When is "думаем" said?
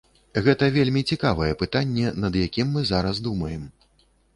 3.31-3.73